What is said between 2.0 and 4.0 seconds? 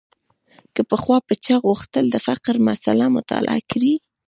د فقر مسأله مطالعه کړي.